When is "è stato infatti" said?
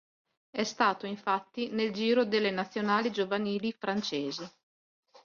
0.49-1.69